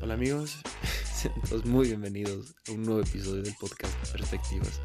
[0.00, 0.62] Hola amigos,
[1.14, 4.80] sean todos muy bienvenidos a un nuevo episodio del podcast Perspectivas.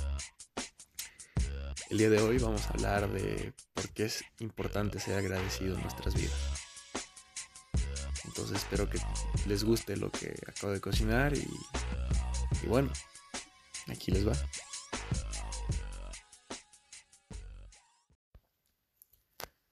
[1.89, 5.81] El día de hoy vamos a hablar de por qué es importante ser agradecido en
[5.83, 6.35] nuestras vidas.
[8.25, 8.99] Entonces espero que
[9.47, 11.47] les guste lo que acabo de cocinar y,
[12.67, 12.91] bueno,
[13.87, 14.33] aquí les va.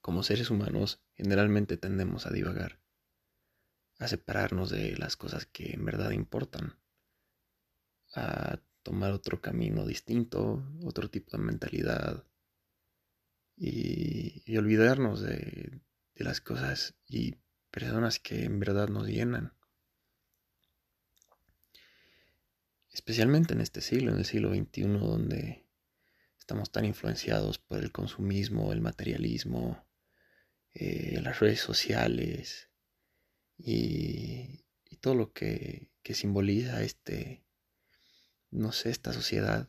[0.00, 2.80] Como seres humanos, generalmente tendemos a divagar,
[3.98, 6.78] a separarnos de las cosas que en verdad importan,
[8.14, 12.24] a tomar otro camino distinto, otro tipo de mentalidad
[13.56, 15.80] y, olvidarnos de,
[16.14, 17.36] las cosas y
[17.70, 19.52] personas que en verdad nos llenan.
[22.90, 25.66] Especialmente en este siglo, en el siglo XXI, donde
[26.38, 29.86] estamos tan influenciados por el consumismo, el materialismo,
[30.74, 32.68] eh, las redes sociales
[33.58, 34.64] y,
[35.00, 37.44] todo lo que, simboliza este,
[38.50, 39.68] no sé, esta sociedad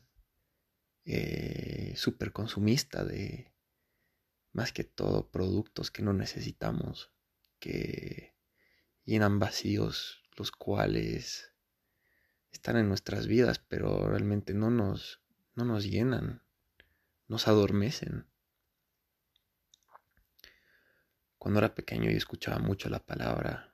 [1.04, 3.52] eh, súper consumista de
[4.52, 7.12] más que todo productos que no necesitamos,
[7.58, 8.34] que
[9.04, 11.52] llenan vacíos, los cuales
[12.52, 15.20] están en nuestras vidas, pero realmente no nos,
[15.54, 16.42] no nos llenan,
[17.28, 18.26] nos adormecen.
[21.36, 23.69] Cuando era pequeño yo escuchaba mucho la palabra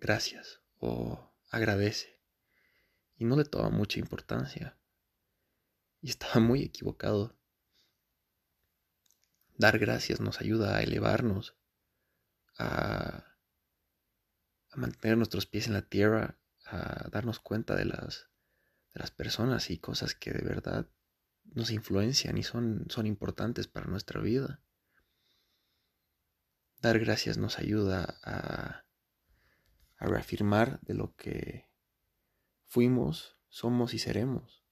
[0.00, 2.20] gracias o agradece
[3.18, 4.76] y no le tomaba mucha importancia.
[6.00, 7.36] Y estaba muy equivocado.
[9.56, 11.56] Dar gracias nos ayuda a elevarnos,
[12.58, 13.24] a,
[14.70, 18.28] a mantener nuestros pies en la tierra, a darnos cuenta de las,
[18.92, 20.88] de las personas y cosas que de verdad
[21.44, 24.60] nos influencian y son, son importantes para nuestra vida.
[26.82, 28.85] Dar gracias nos ayuda a,
[29.98, 31.68] reafirmar de lo que
[32.64, 34.64] fuimos, somos y seremos.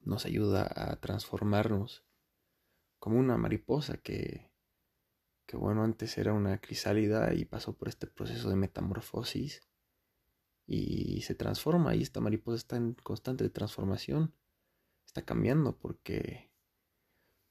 [0.00, 2.04] Nos ayuda a transformarnos
[2.98, 4.50] como una mariposa que,
[5.46, 9.62] que bueno, antes era una crisálida y pasó por este proceso de metamorfosis
[10.66, 14.34] y se transforma y esta mariposa está en constante transformación,
[15.06, 16.50] está cambiando porque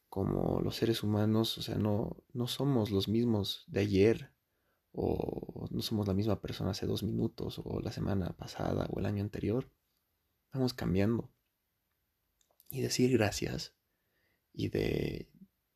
[0.09, 4.36] como los seres humanos, o sea, no, no somos los mismos de ayer,
[4.99, 9.05] o no somos la misma persona hace dos minutos, o la semana pasada, o el
[9.05, 9.71] año anterior.
[10.51, 11.29] Vamos cambiando.
[12.71, 13.75] Y decir gracias,
[14.53, 15.29] y de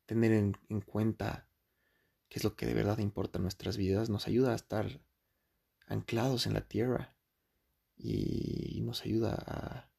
[0.06, 1.48] tener en, cuenta
[2.28, 5.00] qué es lo que de verdad importa en nuestras vidas, nos ayuda a estar
[5.86, 7.16] anclados en la tierra
[7.96, 9.90] y nos ayuda a,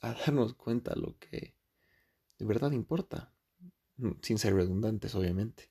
[0.00, 1.54] a darnos cuenta lo que
[2.38, 3.34] de verdad importa.
[4.22, 5.70] Sin ser redundantes, obviamente.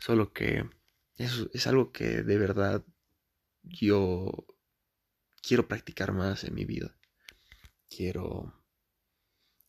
[0.00, 0.68] Solo que
[1.16, 2.84] eso es algo que de verdad
[3.62, 4.46] yo
[5.42, 6.96] quiero practicar más en mi vida.
[7.88, 8.52] Quiero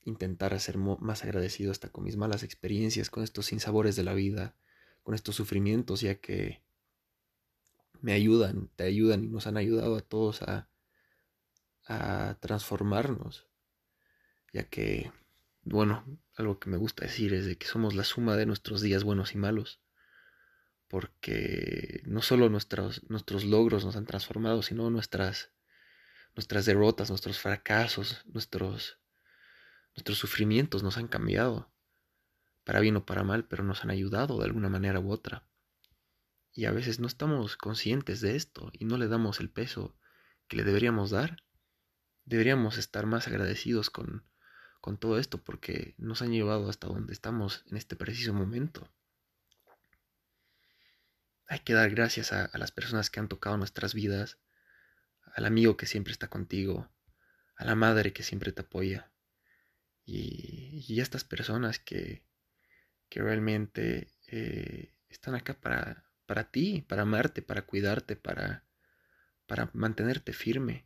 [0.04, 4.56] intentar ser más agradecido hasta con mis malas experiencias, con estos sinsabores de la vida,
[5.04, 6.64] con estos sufrimientos, ya que
[8.02, 10.70] me ayudan, te ayudan y nos han ayudado a todos a,
[11.86, 13.48] a transformarnos,
[14.54, 15.12] ya que
[15.64, 19.04] bueno, algo que me gusta decir es de que somos la suma de nuestros días
[19.04, 19.82] buenos y malos,
[20.88, 25.52] porque no solo nuestros, nuestros logros nos han transformado, sino nuestras,
[26.36, 29.00] nuestras derrotas, nuestros fracasos, nuestros,
[29.96, 31.72] nuestros sufrimientos nos han cambiado,
[32.64, 35.48] para bien o para mal, pero nos han ayudado de alguna manera u otra.
[36.54, 39.96] Y a veces no estamos conscientes de esto y no le damos el peso
[40.48, 41.44] que le deberíamos dar.
[42.26, 44.26] Deberíamos estar más agradecidos con,
[44.82, 48.90] con todo esto porque nos han llevado hasta donde estamos en este preciso momento.
[51.48, 54.38] Hay que dar gracias a, las personas que han tocado nuestras vidas,
[55.36, 56.90] al amigo que siempre está contigo,
[57.56, 59.12] a la madre que siempre te apoya
[60.06, 62.24] y, a estas personas que,
[63.10, 68.66] que realmente eh, están acá para, para ti, para amarte, para cuidarte, para,
[69.48, 70.86] para mantenerte firme.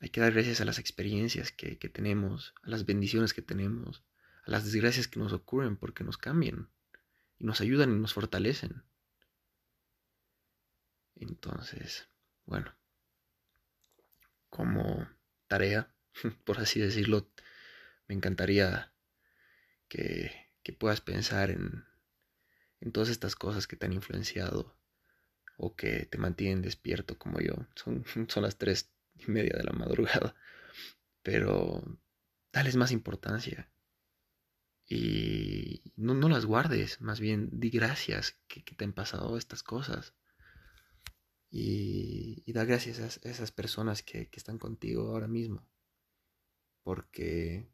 [0.00, 4.02] Hay que dar gracias a las experiencias que, tenemos, a las bendiciones que tenemos,
[4.44, 6.70] a las desgracias que nos ocurren porque nos cambian
[7.38, 8.82] y nos ayudan y nos fortalecen.
[11.22, 12.08] Entonces,
[12.46, 12.74] bueno,
[14.50, 15.08] como
[15.46, 15.94] tarea,
[16.44, 17.30] por así decirlo,
[18.08, 18.92] me encantaría
[19.88, 21.84] que, puedas pensar en,
[22.80, 24.76] en todas estas cosas que te han influenciado
[25.56, 27.54] o que te mantienen despierto como yo.
[27.76, 30.34] Son, son las tres y media de la madrugada.
[31.22, 32.00] Pero
[32.52, 33.70] dales más importancia.
[34.88, 40.14] Y no, no las guardes, más bien di gracias que, te han pasado estas cosas.
[41.54, 45.68] Y, da gracias a, esas personas que, están contigo ahora mismo.
[46.82, 47.68] Porque,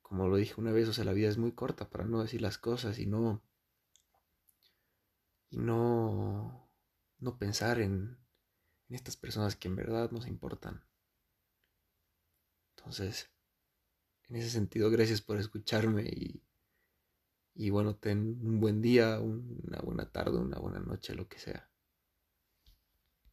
[0.00, 2.40] como lo dije una vez, o sea, la vida es muy corta para no decir
[2.40, 3.42] las cosas y no,
[5.50, 6.70] y no,
[7.18, 8.18] no pensar en,
[8.88, 10.82] en estas personas que en verdad nos importan.
[12.76, 13.30] Entonces,
[14.28, 16.42] en ese sentido, gracias por escucharme y,
[17.58, 21.68] y bueno, ten un buen día, una buena tarde, una buena noche, lo que sea.